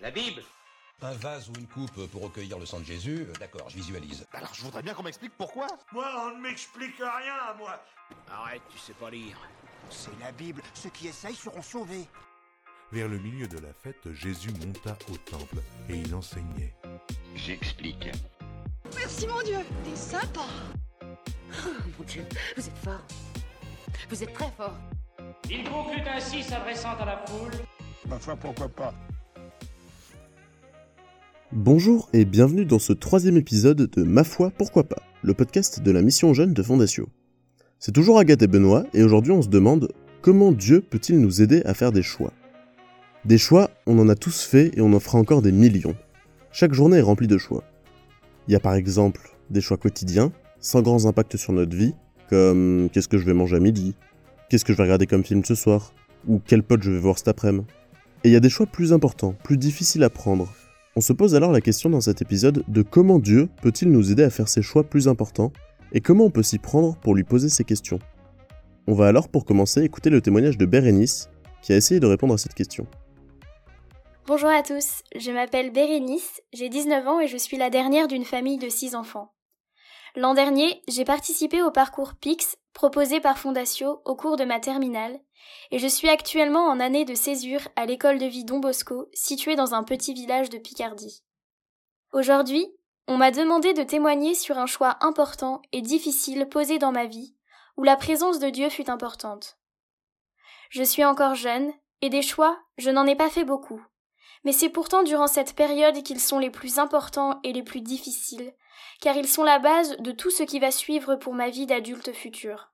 [0.00, 0.42] La Bible
[1.02, 4.26] Un vase ou une coupe pour recueillir le sang de Jésus, euh, d'accord, je visualise.
[4.32, 5.66] Alors je voudrais bien qu'on m'explique pourquoi.
[5.92, 7.80] Moi, on ne m'explique rien, moi.
[8.30, 9.38] Arrête, tu sais pas lire.
[9.90, 10.62] C'est la Bible.
[10.74, 12.06] Ceux qui essayent seront sauvés.
[12.92, 15.56] Vers le milieu de la fête, Jésus monta au temple
[15.88, 16.74] et il enseignait.
[17.34, 18.08] J'explique.
[18.94, 20.44] Merci mon Dieu, t'es sympa.
[21.02, 22.26] Oh mon Dieu,
[22.56, 23.04] vous êtes fort.
[24.08, 24.76] Vous êtes très fort.
[25.48, 27.52] Il conclut ainsi s'adressant à la foule.
[28.06, 28.92] Ma foi, pourquoi pas?
[31.54, 35.90] Bonjour et bienvenue dans ce troisième épisode de Ma foi, pourquoi pas, le podcast de
[35.92, 37.08] la mission jeune de Fondatio.
[37.78, 41.62] C'est toujours Agathe et Benoît et aujourd'hui on se demande comment Dieu peut-il nous aider
[41.64, 42.32] à faire des choix
[43.24, 45.94] Des choix, on en a tous fait et on en fera encore des millions.
[46.50, 47.62] Chaque journée est remplie de choix.
[48.48, 51.94] Il y a par exemple des choix quotidiens, sans grands impacts sur notre vie,
[52.30, 53.94] comme qu'est-ce que je vais manger à midi,
[54.50, 55.94] qu'est-ce que je vais regarder comme film ce soir,
[56.26, 57.64] ou quel pote je vais voir cet après-midi?
[58.24, 60.52] Et il y a des choix plus importants, plus difficiles à prendre.
[60.96, 64.22] On se pose alors la question dans cet épisode de comment Dieu peut-il nous aider
[64.22, 65.52] à faire ces choix plus importants,
[65.92, 67.98] et comment on peut s'y prendre pour lui poser ces questions.
[68.86, 71.30] On va alors pour commencer écouter le témoignage de Bérénice,
[71.62, 72.86] qui a essayé de répondre à cette question.
[74.28, 78.24] Bonjour à tous, je m'appelle Bérénice, j'ai 19 ans et je suis la dernière d'une
[78.24, 79.34] famille de 6 enfants.
[80.14, 85.18] L'an dernier, j'ai participé au parcours PIX proposé par Fondatio au cours de ma terminale
[85.70, 89.56] et je suis actuellement en année de césure à l'école de vie Don Bosco située
[89.56, 91.22] dans un petit village de Picardie.
[92.12, 92.66] Aujourd'hui,
[93.08, 97.34] on m'a demandé de témoigner sur un choix important et difficile posé dans ma vie
[97.76, 99.58] où la présence de Dieu fut importante.
[100.70, 103.84] Je suis encore jeune et des choix, je n'en ai pas fait beaucoup
[104.44, 108.54] mais c'est pourtant durant cette période qu'ils sont les plus importants et les plus difficiles,
[109.00, 112.12] car ils sont la base de tout ce qui va suivre pour ma vie d'adulte
[112.12, 112.70] futur.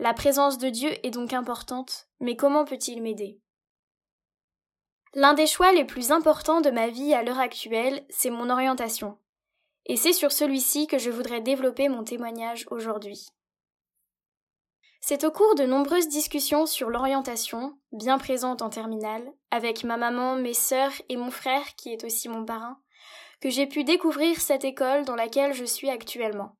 [0.00, 3.40] La présence de Dieu est donc importante, mais comment peut-il m'aider?
[5.14, 9.18] L'un des choix les plus importants de ma vie à l'heure actuelle, c'est mon orientation.
[9.86, 13.26] Et c'est sur celui-ci que je voudrais développer mon témoignage aujourd'hui.
[15.00, 20.36] C'est au cours de nombreuses discussions sur l'orientation, bien présentes en terminale, avec ma maman,
[20.36, 22.78] mes sœurs et mon frère qui est aussi mon parrain,
[23.40, 26.57] que j'ai pu découvrir cette école dans laquelle je suis actuellement.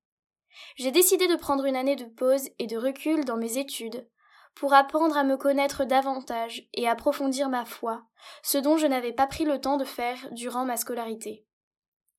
[0.76, 4.08] J'ai décidé de prendre une année de pause et de recul dans mes études
[4.54, 8.02] pour apprendre à me connaître davantage et approfondir ma foi,
[8.42, 11.46] ce dont je n'avais pas pris le temps de faire durant ma scolarité.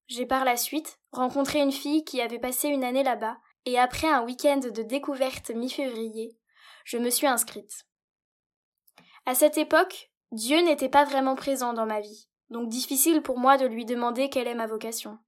[0.08, 4.08] J'ai par la suite rencontré une fille qui avait passé une année là-bas et après
[4.08, 6.38] un week-end de découverte mi-février,
[6.86, 7.86] je me suis inscrite.
[9.26, 13.58] À cette époque, Dieu n'était pas vraiment présent dans ma vie, donc difficile pour moi
[13.58, 15.20] de lui demander quelle est ma vocation.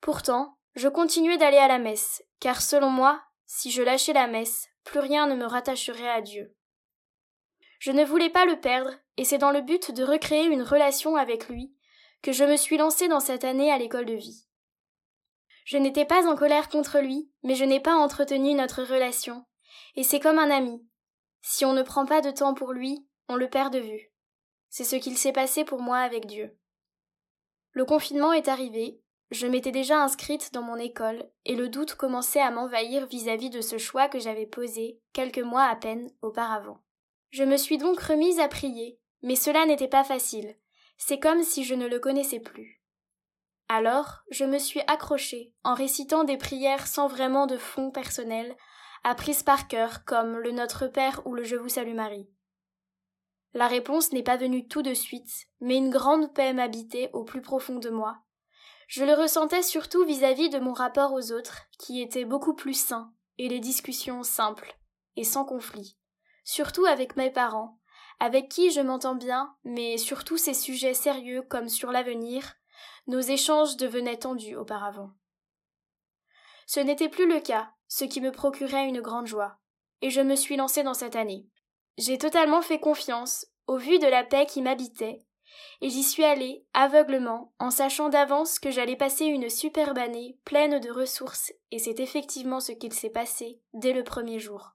[0.00, 4.68] Pourtant, je continuais d'aller à la messe, car selon moi, si je lâchais la messe,
[4.84, 6.54] plus rien ne me rattacherait à Dieu.
[7.78, 11.16] Je ne voulais pas le perdre, et c'est dans le but de recréer une relation
[11.16, 11.74] avec lui
[12.22, 14.46] que je me suis lancée dans cette année à l'école de vie.
[15.64, 19.44] Je n'étais pas en colère contre lui, mais je n'ai pas entretenu notre relation.
[19.94, 20.86] Et c'est comme un ami.
[21.42, 24.12] Si on ne prend pas de temps pour lui, on le perd de vue.
[24.68, 26.56] C'est ce qu'il s'est passé pour moi avec Dieu.
[27.72, 29.00] Le confinement est arrivé,
[29.30, 33.60] je m'étais déjà inscrite dans mon école, et le doute commençait à m'envahir vis-à-vis de
[33.60, 36.80] ce choix que j'avais posé quelques mois à peine auparavant.
[37.30, 40.56] Je me suis donc remise à prier, mais cela n'était pas facile.
[40.96, 42.80] C'est comme si je ne le connaissais plus.
[43.68, 48.56] Alors, je me suis accrochée, en récitant des prières sans vraiment de fond personnel,
[49.02, 52.30] apprises par cœur, comme le Notre Père ou le Je vous salue Marie.
[53.54, 57.40] La réponse n'est pas venue tout de suite, mais une grande paix m'habitait au plus
[57.40, 58.18] profond de moi.
[58.86, 63.12] Je le ressentais surtout vis-à-vis de mon rapport aux autres, qui était beaucoup plus sain,
[63.38, 64.78] et les discussions simples,
[65.16, 65.98] et sans conflit.
[66.44, 67.80] Surtout avec mes parents,
[68.20, 72.54] avec qui je m'entends bien, mais surtout ces sujets sérieux comme sur l'avenir,
[73.08, 75.10] nos échanges devenaient tendus auparavant.
[76.66, 79.58] Ce n'était plus le cas, ce qui me procurait une grande joie,
[80.00, 81.48] et je me suis lancée dans cette année.
[81.98, 85.24] J'ai totalement fait confiance, au vu de la paix qui m'habitait,
[85.80, 90.80] et j'y suis allée, aveuglement, en sachant d'avance que j'allais passer une superbe année, pleine
[90.80, 94.72] de ressources, et c'est effectivement ce qu'il s'est passé dès le premier jour.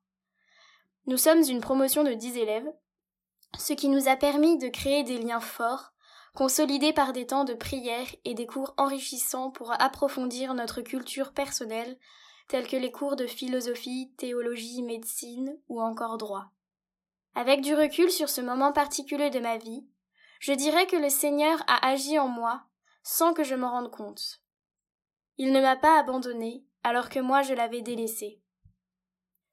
[1.08, 2.72] Nous sommes une promotion de dix élèves,
[3.58, 5.92] ce qui nous a permis de créer des liens forts,
[6.36, 11.98] consolidés par des temps de prière et des cours enrichissants pour approfondir notre culture personnelle,
[12.48, 16.52] tels que les cours de philosophie, théologie, médecine ou encore droit.
[17.34, 19.86] Avec du recul sur ce moment particulier de ma vie,
[20.42, 22.64] je dirais que le Seigneur a agi en moi
[23.04, 24.42] sans que je m'en rende compte.
[25.38, 28.42] Il ne m'a pas abandonné alors que moi je l'avais délaissé.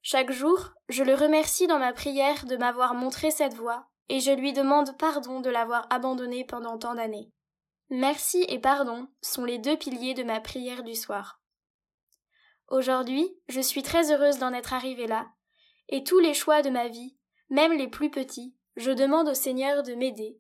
[0.01, 4.31] Chaque jour, je le remercie dans ma prière de m'avoir montré cette voie et je
[4.31, 7.31] lui demande pardon de l'avoir abandonné pendant tant d'années.
[7.91, 11.43] Merci et pardon sont les deux piliers de ma prière du soir.
[12.69, 15.29] Aujourd'hui, je suis très heureuse d'en être arrivée là,
[15.91, 17.19] et tous les choix de ma vie,
[17.51, 20.39] même les plus petits, je demande au Seigneur de m'aider,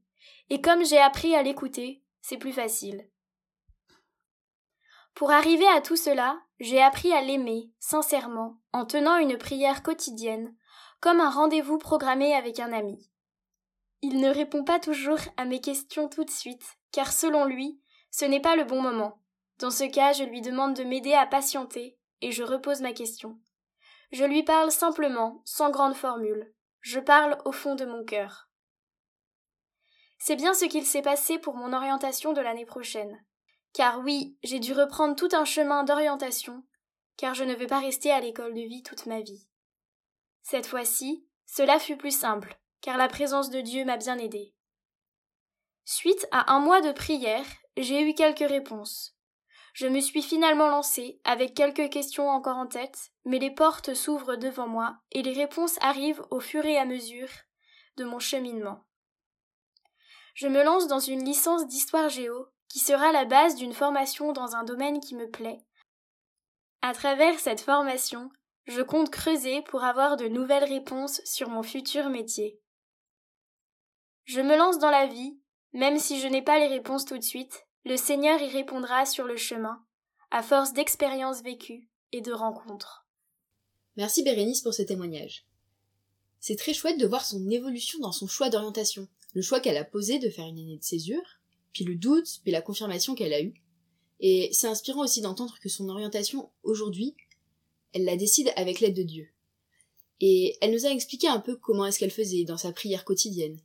[0.51, 3.09] et comme j'ai appris à l'écouter, c'est plus facile.
[5.15, 10.55] Pour arriver à tout cela, j'ai appris à l'aimer, sincèrement, en tenant une prière quotidienne,
[11.01, 13.11] comme un rendez-vous programmé avec un ami.
[14.03, 17.81] Il ne répond pas toujours à mes questions tout de suite, car selon lui,
[18.11, 19.21] ce n'est pas le bon moment.
[19.59, 23.39] Dans ce cas, je lui demande de m'aider à patienter, et je repose ma question.
[24.13, 26.53] Je lui parle simplement, sans grande formule.
[26.81, 28.48] Je parle au fond de mon cœur.
[30.19, 33.25] C'est bien ce qu'il s'est passé pour mon orientation de l'année prochaine.
[33.73, 36.65] Car oui, j'ai dû reprendre tout un chemin d'orientation,
[37.17, 39.47] car je ne veux pas rester à l'école de vie toute ma vie.
[40.43, 44.55] Cette fois-ci, cela fut plus simple, car la présence de Dieu m'a bien aidé.
[45.85, 49.15] Suite à un mois de prière, j'ai eu quelques réponses.
[49.73, 54.37] Je me suis finalement lancée, avec quelques questions encore en tête, mais les portes s'ouvrent
[54.37, 57.29] devant moi et les réponses arrivent au fur et à mesure
[57.97, 58.88] de mon cheminement.
[60.39, 64.55] Je me lance dans une licence d'histoire géo qui sera la base d'une formation dans
[64.55, 65.59] un domaine qui me plaît.
[66.81, 68.31] À travers cette formation,
[68.69, 72.61] je compte creuser pour avoir de nouvelles réponses sur mon futur métier.
[74.27, 75.41] Je me lance dans la vie,
[75.73, 79.25] même si je n'ai pas les réponses tout de suite, le Seigneur y répondra sur
[79.25, 79.85] le chemin,
[80.31, 83.09] à force d'expériences vécues et de rencontres.
[83.97, 85.47] Merci Bérénice pour ce témoignage.
[86.39, 89.85] C'est très chouette de voir son évolution dans son choix d'orientation, le choix qu'elle a
[89.85, 91.41] posé de faire une année de césure,
[91.73, 93.55] puis le doute, puis la confirmation qu'elle a eue.
[94.21, 97.15] Et c'est inspirant aussi d'entendre que son orientation aujourd'hui,
[97.93, 99.29] elle la décide avec l'aide de Dieu.
[100.21, 103.61] Et elle nous a expliqué un peu comment est-ce qu'elle faisait dans sa prière quotidienne.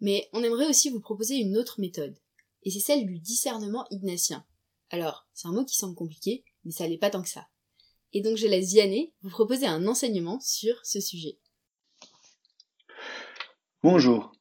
[0.00, 2.16] Mais on aimerait aussi vous proposer une autre méthode,
[2.64, 4.44] et c'est celle du discernement ignatien.
[4.90, 7.48] Alors, c'est un mot qui semble compliqué, mais ça l'est pas tant que ça.
[8.12, 11.38] Et donc je laisse Vianney vous proposer un enseignement sur ce sujet.
[13.82, 14.32] Bonjour,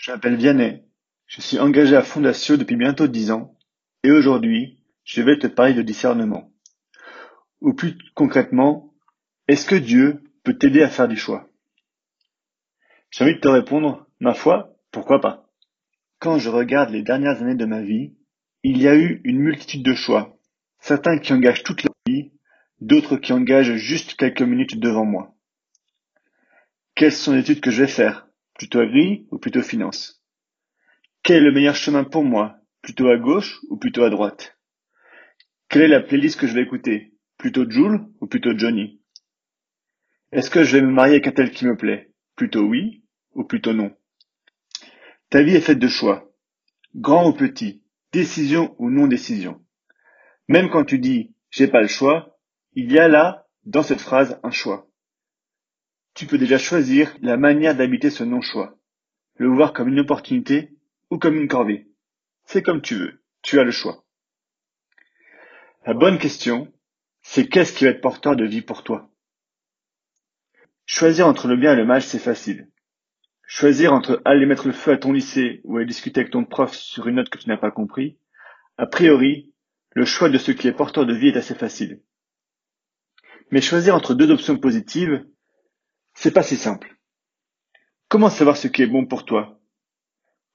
[0.00, 0.82] je m'appelle Vianney,
[1.26, 3.54] je suis engagé à Fondatio depuis bientôt dix ans,
[4.02, 6.50] et aujourd'hui, je vais te parler de discernement.
[7.60, 8.94] Ou plus concrètement,
[9.46, 11.50] est-ce que Dieu peut t'aider à faire des choix?
[13.10, 15.46] J'ai envie de te répondre, ma foi, pourquoi pas?
[16.18, 18.14] Quand je regarde les dernières années de ma vie,
[18.62, 20.38] il y a eu une multitude de choix,
[20.78, 22.32] certains qui engagent toute leur vie,
[22.80, 25.34] d'autres qui engagent juste quelques minutes devant moi.
[26.94, 28.29] Quelles sont les études que je vais faire?
[28.60, 30.22] Plutôt agri ou plutôt finance?
[31.22, 32.58] Quel est le meilleur chemin pour moi?
[32.82, 34.58] Plutôt à gauche ou plutôt à droite?
[35.70, 37.14] Quelle est la playlist que je vais écouter?
[37.38, 39.00] Plutôt Jules ou plutôt Johnny?
[40.30, 42.12] Est-ce que je vais me marier avec un tel qui me plaît?
[42.36, 43.02] Plutôt oui
[43.32, 43.96] ou plutôt non?
[45.30, 46.30] Ta vie est faite de choix,
[46.94, 49.64] grand ou petit, décision ou non décision.
[50.48, 52.38] Même quand tu dis j'ai pas le choix,
[52.74, 54.89] il y a là, dans cette phrase, un choix.
[56.20, 58.76] Tu peux déjà choisir la manière d'habiter ce non-choix,
[59.36, 60.68] le voir comme une opportunité
[61.08, 61.86] ou comme une corvée.
[62.44, 64.04] C'est comme tu veux, tu as le choix.
[65.86, 66.70] La bonne question,
[67.22, 69.08] c'est qu'est-ce qui va être porteur de vie pour toi?
[70.84, 72.68] Choisir entre le bien et le mal, c'est facile.
[73.46, 76.74] Choisir entre aller mettre le feu à ton lycée ou aller discuter avec ton prof
[76.74, 78.18] sur une note que tu n'as pas compris,
[78.76, 79.54] a priori,
[79.94, 82.02] le choix de ce qui est porteur de vie est assez facile.
[83.50, 85.24] Mais choisir entre deux options positives,
[86.20, 86.98] c'est pas si simple.
[88.08, 89.58] Comment savoir ce qui est bon pour toi?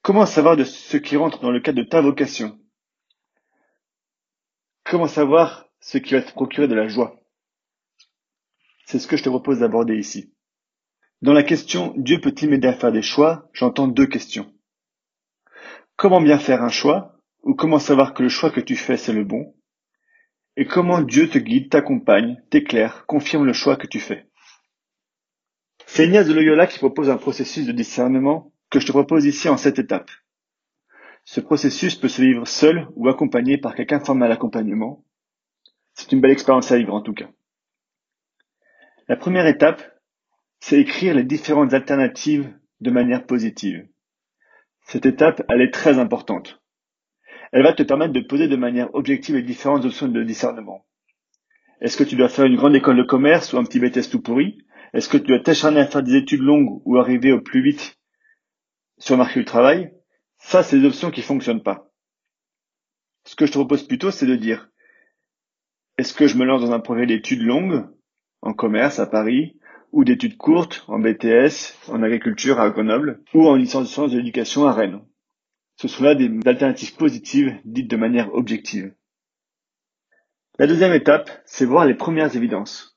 [0.03, 2.60] Comment savoir de ce qui rentre dans le cadre de ta vocation?
[4.84, 7.19] Comment savoir ce qui va te procurer de la joie?
[8.86, 10.36] C'est ce que je te propose d'aborder ici.
[11.24, 13.50] Dans la question Dieu peut-il m'aider à faire des choix?
[13.51, 14.53] j'entends deux questions.
[15.95, 19.13] Comment bien faire un choix ou comment savoir que le choix que tu fais c'est
[19.13, 19.55] le bon?
[20.57, 24.29] Et comment Dieu te guide, t'accompagne, t'éclaire, confirme le choix que tu fais?
[25.95, 29.47] C'est Ignace de Loyola qui propose un processus de discernement que je te propose ici
[29.47, 30.11] en sept étapes.
[31.23, 35.05] Ce processus peut se vivre seul ou accompagné par quelqu'un formé à l'accompagnement.
[35.93, 37.29] C'est une belle expérience à vivre en tout cas.
[39.07, 39.81] La première étape,
[40.59, 43.87] c'est écrire les différentes alternatives de manière positive.
[44.87, 46.61] Cette étape, elle est très importante.
[47.53, 50.85] Elle va te permettre de poser de manière objective les différentes options de discernement.
[51.79, 54.21] Est-ce que tu dois faire une grande école de commerce ou un petit BTS tout
[54.21, 54.64] pourri?
[54.95, 57.99] Est-ce que tu dois t'acharner à faire des études longues ou arriver au plus vite
[58.97, 59.91] sur le marché du travail?
[60.37, 61.91] Ça, c'est des options qui fonctionnent pas.
[63.25, 64.69] Ce que je te propose plutôt, c'est de dire
[65.97, 67.85] est-ce que je me lance dans un projet d'études longues
[68.41, 69.59] en commerce à Paris
[69.91, 74.17] ou d'études courtes en BTS, en agriculture à Grenoble, ou en licence de sciences de
[74.17, 75.01] l'éducation à Rennes?
[75.75, 78.93] Ce sont là des alternatives positives dites de manière objective.
[80.57, 82.94] La deuxième étape, c'est voir les premières évidences.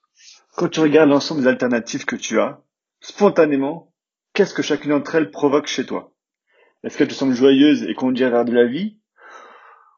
[0.58, 2.60] Quand tu regardes l'ensemble des alternatives que tu as,
[2.98, 3.94] spontanément,
[4.32, 6.12] qu'est-ce que chacune d'entre elles provoque chez toi?
[6.82, 8.98] Est-ce qu'elle te semble joyeuse et conduire vers de la vie?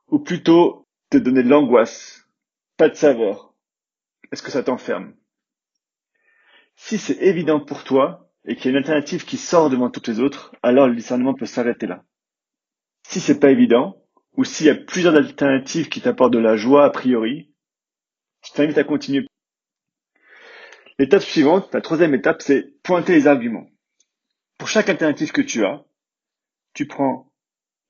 [0.08, 2.28] Ou plutôt te donner de l'angoisse,
[2.76, 3.54] pas de saveur?
[4.32, 5.14] Est-ce que ça t'enferme?
[6.76, 10.08] Si c'est évident pour toi et qu'il y a une alternative qui sort devant toutes
[10.08, 12.04] les autres, alors le discernement peut s'arrêter là.
[13.04, 14.04] Si c'est pas évident,
[14.36, 17.50] ou s'il y a plusieurs alternatives qui t'apportent de la joie a priori,
[18.44, 19.26] je t'invite à continuer.
[21.00, 23.66] L'étape suivante, la troisième étape, c'est pointer les arguments.
[24.58, 25.82] Pour chaque alternative que tu as,
[26.74, 27.32] tu prends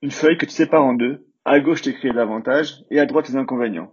[0.01, 1.27] une feuille que tu sépares en deux.
[1.45, 3.93] À gauche, tu écris les avantages et à droite, les inconvénients.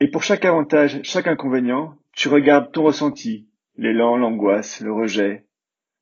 [0.00, 5.46] Et pour chaque avantage, chaque inconvénient, tu regardes ton ressenti, l'élan, l'angoisse, le rejet,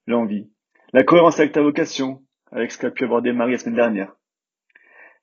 [0.09, 0.51] l'envie,
[0.93, 2.21] la cohérence avec ta vocation,
[2.51, 4.17] avec ce qu'a pu aborder Marie la semaine dernière.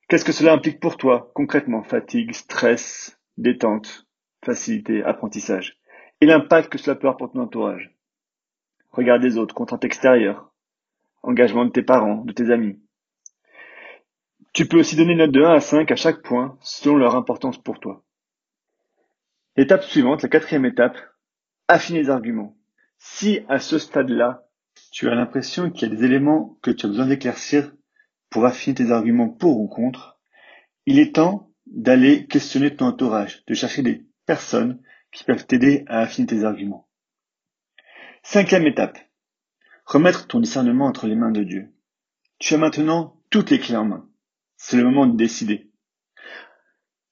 [0.08, 1.84] Qu'est-ce que cela implique pour toi, concrètement?
[1.84, 4.09] Fatigue, stress, détente,
[4.44, 5.78] facilité, apprentissage.
[6.22, 7.96] Et l'impact que cela peut avoir pour ton entourage.
[8.92, 10.52] Regard des autres, contrainte extérieure,
[11.24, 12.80] engagement de tes parents, de tes amis.
[14.54, 17.16] Tu peux aussi donner une note de 1 à 5 à chaque point, selon leur
[17.16, 18.04] importance pour toi.
[19.56, 20.98] L'étape suivante, la quatrième étape,
[21.68, 22.58] affiner les arguments.
[22.98, 24.46] Si à ce stade-là,
[24.92, 27.72] tu as l'impression qu'il y a des éléments que tu as besoin d'éclaircir
[28.30, 30.20] pour affiner tes arguments pour ou contre,
[30.86, 34.80] il est temps d'aller questionner ton entourage, de chercher des personnes
[35.12, 36.88] qui peuvent t'aider à affiner tes arguments.
[38.22, 39.00] Cinquième étape.
[39.86, 41.74] Remettre ton discernement entre les mains de Dieu.
[42.38, 44.08] Tu as maintenant toutes les clés en main.
[44.56, 45.72] C'est le moment de décider.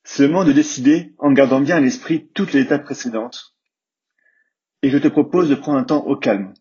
[0.04, 3.56] C'est le moment de décider en gardant bien à l'esprit toutes les étapes précédentes.
[4.84, 6.54] Et je te propose de prendre un temps au calme.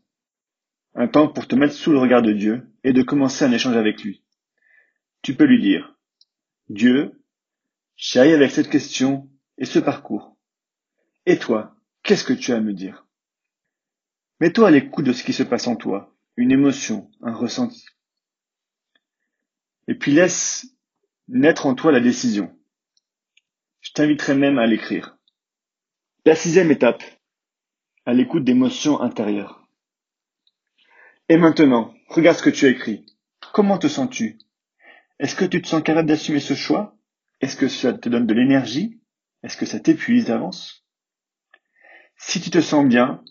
[0.94, 3.76] Un temps pour te mettre sous le regard de Dieu et de commencer un échange
[3.76, 4.24] avec lui.
[5.20, 5.98] Tu peux lui dire,
[6.70, 7.22] Dieu,
[7.94, 10.35] j'arrive avec cette question et ce parcours.
[11.26, 13.06] Et toi, qu'est-ce que tu as à me dire?
[14.40, 17.84] Mets-toi à l'écoute de ce qui se passe en toi, une émotion, un ressenti.
[19.88, 20.66] Et puis laisse
[21.26, 22.56] naître en toi la décision.
[23.80, 25.16] Je t'inviterai même à l'écrire.
[26.24, 27.02] La sixième étape,
[28.04, 29.68] à l'écoute d'émotions intérieures.
[31.28, 33.04] Et maintenant, regarde ce que tu as écrit.
[33.52, 34.38] Comment te sens-tu?
[35.18, 36.96] Est-ce que tu te sens capable d'assumer ce choix?
[37.40, 39.00] Est-ce que ça te donne de l'énergie?
[39.42, 40.85] Est-ce que ça t'épuise d'avance?
[42.16, 43.22] Si tu te sens bien,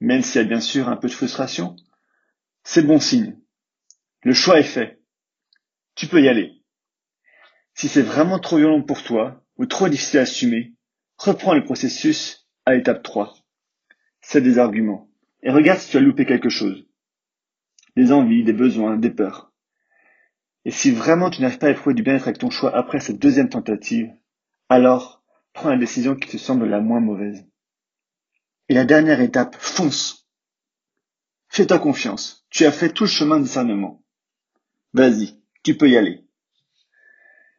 [0.00, 1.76] même s'il y a bien sûr un peu de frustration,
[2.62, 3.38] c'est bon signe.
[4.22, 5.02] Le choix est fait.
[5.94, 6.62] Tu peux y aller.
[7.74, 10.74] Si c'est vraiment trop violent pour toi ou trop difficile à assumer,
[11.16, 13.34] reprends le processus à l'étape 3.
[14.20, 15.10] C'est des arguments.
[15.42, 16.86] Et regarde si tu as loupé quelque chose.
[17.96, 19.52] Des envies, des besoins, des peurs.
[20.64, 23.18] Et si vraiment tu n'arrives pas à éprouver du bien-être avec ton choix après cette
[23.18, 24.12] deuxième tentative,
[24.68, 27.46] alors prends la décision qui te semble la moins mauvaise.
[28.70, 30.28] Et la dernière étape, fonce.
[31.48, 32.46] Fais-toi confiance.
[32.50, 34.04] Tu as fait tout le chemin de discernement.
[34.92, 36.24] Vas-y, tu peux y aller.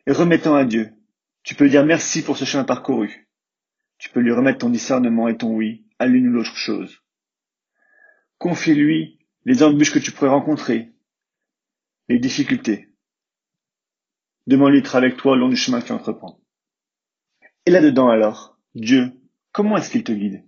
[0.07, 0.93] Et remettant à Dieu,
[1.43, 3.27] tu peux dire merci pour ce chemin parcouru.
[3.97, 7.01] Tu peux lui remettre ton discernement et ton oui à l'une ou l'autre chose.
[8.37, 10.93] Confie-lui les embûches que tu pourrais rencontrer,
[12.07, 12.87] les difficultés.
[14.47, 16.39] Demande-lui d'être avec toi au long du chemin que tu entreprends.
[17.65, 19.11] Et là-dedans alors, Dieu,
[19.51, 20.45] comment est-ce qu'il te guide?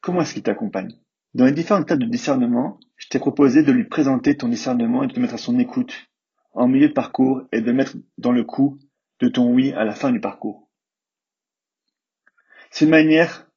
[0.00, 0.94] Comment est-ce qu'il t'accompagne?
[1.34, 5.06] Dans les différentes étapes de discernement, je t'ai proposé de lui présenter ton discernement et
[5.08, 6.08] de te mettre à son écoute
[6.52, 8.78] en milieu de parcours et de mettre dans le coup
[9.20, 10.68] de ton oui à la fin du parcours.
[12.70, 13.50] C'est une manière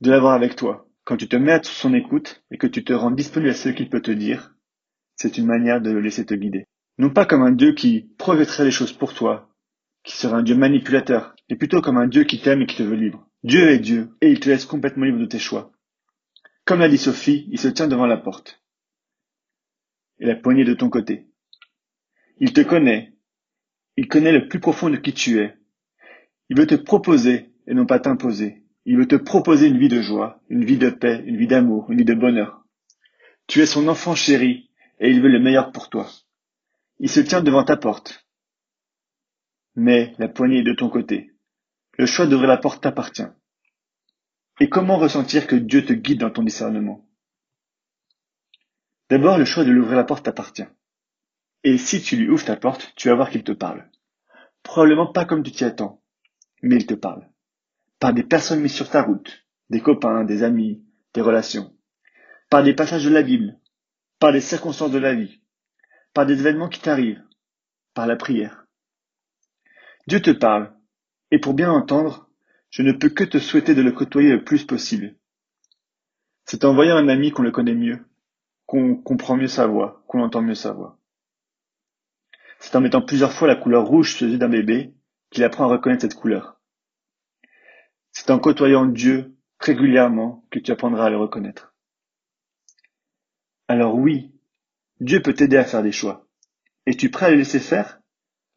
[0.00, 0.88] de l'avoir avec toi.
[1.04, 3.70] Quand tu te mets à son écoute et que tu te rends disponible à ce
[3.70, 4.54] qu'il peut te dire,
[5.16, 6.66] c'est une manière de le laisser te guider.
[6.98, 9.48] Non pas comme un Dieu qui projetterait les choses pour toi,
[10.04, 12.82] qui serait un Dieu manipulateur, mais plutôt comme un Dieu qui t'aime et qui te
[12.82, 13.27] veut libre.
[13.44, 15.70] Dieu est Dieu, et il te laisse complètement libre de tes choix.
[16.64, 18.62] Comme l'a dit Sophie, il se tient devant la porte.
[20.18, 21.28] Et la poignée de ton côté.
[22.40, 23.14] Il te connaît.
[23.96, 25.56] Il connaît le plus profond de qui tu es.
[26.50, 28.64] Il veut te proposer et non pas t'imposer.
[28.84, 31.90] Il veut te proposer une vie de joie, une vie de paix, une vie d'amour,
[31.90, 32.64] une vie de bonheur.
[33.46, 36.08] Tu es son enfant chéri et il veut le meilleur pour toi.
[36.98, 38.26] Il se tient devant ta porte.
[39.76, 41.27] Mais la poignée est de ton côté.
[41.98, 43.26] Le choix d'ouvrir la porte t'appartient.
[44.60, 47.06] Et comment ressentir que Dieu te guide dans ton discernement?
[49.10, 50.66] D'abord, le choix de l'ouvrir la porte t'appartient.
[51.64, 53.90] Et si tu lui ouvres ta porte, tu vas voir qu'il te parle.
[54.62, 56.02] Probablement pas comme tu t'y attends,
[56.62, 57.28] mais il te parle.
[57.98, 61.74] par des personnes mises sur ta route, des copains, des amis, des relations,
[62.50, 63.58] par des passages de la Bible,
[64.18, 65.42] par des circonstances de la vie,
[66.14, 67.22] par des événements qui t'arrivent,
[67.94, 68.66] par la prière.
[70.06, 70.74] Dieu te parle,
[71.30, 72.28] et pour bien entendre,
[72.70, 75.16] je ne peux que te souhaiter de le côtoyer le plus possible.
[76.44, 78.04] C'est en voyant un ami qu'on le connaît mieux,
[78.66, 80.98] qu'on comprend mieux sa voix, qu'on entend mieux sa voix.
[82.58, 84.94] C'est en mettant plusieurs fois la couleur rouge sur les yeux d'un bébé
[85.30, 86.60] qu'il apprend à reconnaître cette couleur.
[88.12, 91.74] C'est en côtoyant Dieu régulièrement que tu apprendras à le reconnaître.
[93.68, 94.32] Alors oui,
[95.00, 96.26] Dieu peut t'aider à faire des choix.
[96.86, 98.00] Es-tu prêt à le laisser faire?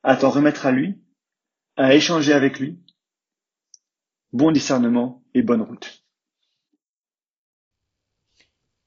[0.03, 1.00] À t'en remettre à lui?
[1.83, 2.77] À échanger avec lui
[4.33, 6.05] Bon discernement et bonne route.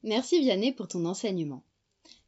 [0.04, 1.64] Merci Vianney pour ton enseignement.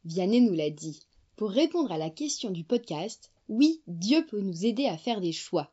[0.05, 1.07] Vianney nous l'a dit.
[1.37, 5.31] Pour répondre à la question du podcast, oui, Dieu peut nous aider à faire des
[5.31, 5.71] choix.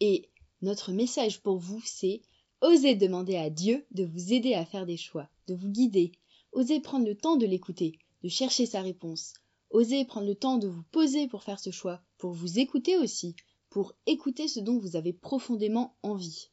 [0.00, 0.30] Et
[0.62, 2.22] notre message pour vous, c'est
[2.62, 6.12] osez demander à Dieu de vous aider à faire des choix, de vous guider.
[6.52, 9.34] Osez prendre le temps de l'écouter, de chercher sa réponse.
[9.68, 13.36] Osez prendre le temps de vous poser pour faire ce choix, pour vous écouter aussi,
[13.70, 16.50] pour écouter ce dont vous avez profondément envie.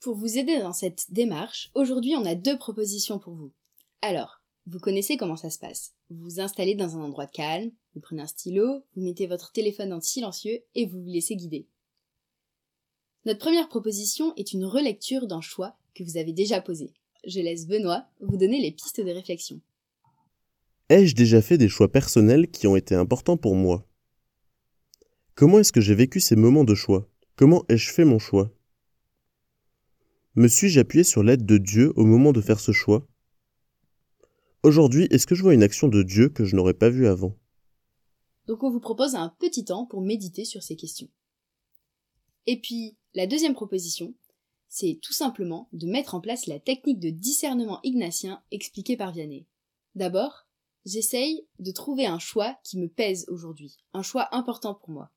[0.00, 3.52] Pour vous aider dans cette démarche, aujourd'hui on a deux propositions pour vous.
[4.00, 5.92] Alors, vous connaissez comment ça se passe.
[6.10, 9.92] Vous vous installez dans un endroit calme, vous prenez un stylo, vous mettez votre téléphone
[9.92, 11.66] en silencieux et vous vous laissez guider.
[13.24, 16.92] Notre première proposition est une relecture d'un choix que vous avez déjà posé.
[17.24, 19.60] Je laisse Benoît vous donner les pistes de réflexion.
[20.88, 23.86] Ai-je déjà fait des choix personnels qui ont été importants pour moi?
[25.34, 27.08] Comment est-ce que j'ai vécu ces moments de choix?
[27.36, 28.50] Comment ai-je fait mon choix?
[30.34, 33.08] Me suis-je appuyé sur l'aide de Dieu au moment de faire ce choix?
[34.62, 37.34] Aujourd'hui, est-ce que je vois une action de Dieu que je n'aurais pas vue avant?
[38.46, 41.08] Donc on vous propose un petit temps pour méditer sur ces questions.
[42.46, 44.14] Et puis, la deuxième proposition,
[44.68, 49.46] c'est tout simplement de mettre en place la technique de discernement ignatien expliquée par Vianney.
[49.94, 50.46] D'abord,
[50.84, 55.10] j'essaye de trouver un choix qui me pèse aujourd'hui, un choix important pour moi.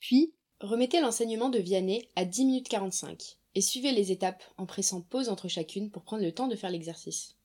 [0.00, 5.00] Puis, remettez l'enseignement de Vianney à 10 minutes 45 et suivez les étapes en pressant
[5.00, 7.36] pause entre chacune pour prendre le temps de faire l'exercice.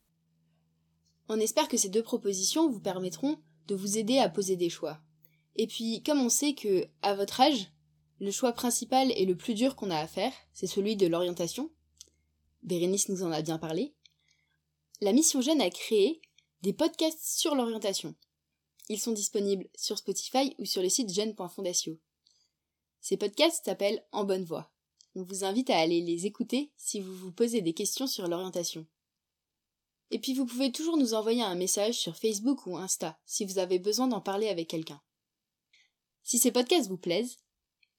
[1.30, 5.00] On espère que ces deux propositions vous permettront de vous aider à poser des choix.
[5.56, 7.72] Et puis, comme on sait que, à votre âge,
[8.20, 11.72] le choix principal et le plus dur qu'on a à faire, c'est celui de l'orientation,
[12.64, 13.94] Bérénice nous en a bien parlé,
[15.02, 16.22] la Mission Jeune a créé
[16.62, 18.16] des podcasts sur l'orientation.
[18.90, 22.00] Ils sont disponibles sur Spotify ou sur le site jeune.fondatio.
[23.04, 24.72] Ces podcasts s'appellent En bonne voie.
[25.16, 28.88] On vous invite à aller les écouter si vous vous posez des questions sur l'orientation.
[30.10, 33.58] Et puis vous pouvez toujours nous envoyer un message sur Facebook ou Insta si vous
[33.60, 35.02] avez besoin d'en parler avec quelqu'un.
[36.24, 37.40] Si ces podcasts vous plaisent,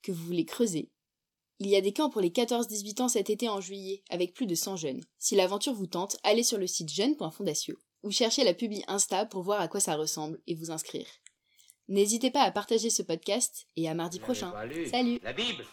[0.01, 0.91] que vous voulez creuser,
[1.59, 4.47] il y a des camps pour les 14-18 ans cet été en juillet, avec plus
[4.47, 5.05] de 100 jeunes.
[5.19, 9.43] Si l'aventure vous tente, allez sur le site jeune.fondatio ou cherchez la publi Insta pour
[9.43, 11.07] voir à quoi ça ressemble et vous inscrire.
[11.89, 14.53] N'hésitez pas à partager ce podcast et à mardi prochain.
[14.91, 15.65] Salut La Bible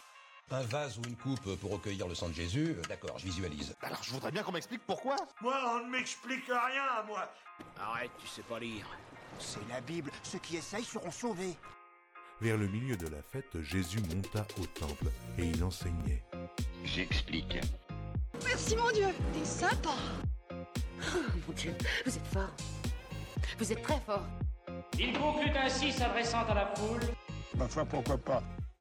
[0.49, 3.73] Un vase ou une coupe pour recueillir le sang de Jésus, euh, d'accord, je visualise.
[3.81, 5.15] Alors je voudrais bien qu'on m'explique pourquoi.
[5.41, 7.31] Moi, on ne m'explique rien, moi.
[7.79, 8.85] Arrête, tu sais pas lire.
[9.39, 10.11] C'est la Bible.
[10.23, 11.55] Ceux qui essayent seront sauvés.
[12.41, 15.05] Vers le milieu de la fête, Jésus monta au temple
[15.37, 16.23] et il enseignait.
[16.83, 17.57] J'explique.
[18.45, 19.93] Merci mon Dieu, t'es sympa.
[20.51, 21.73] Oh, mon Dieu,
[22.05, 22.51] vous êtes fort.
[23.57, 24.25] Vous êtes très fort.
[25.03, 27.01] Il conclut ainsi s'adressant à la foule.
[27.57, 28.43] Ma foi, pourquoi pas?